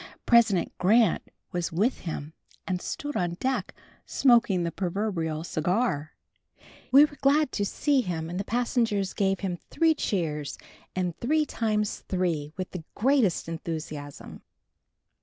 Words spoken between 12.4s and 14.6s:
with the greatest enthusiasm.